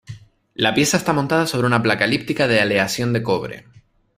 La 0.55 0.73
pieza 0.73 0.97
está 0.97 1.13
montada 1.13 1.45
sobre 1.45 1.67
una 1.67 1.83
placa 1.83 2.05
elíptica 2.05 2.47
de 2.47 2.59
aleación 2.59 3.13
de 3.13 3.21
cobre. 3.21 3.65